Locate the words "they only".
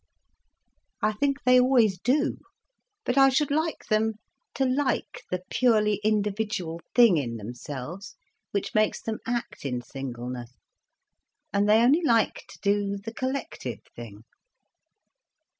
11.69-12.01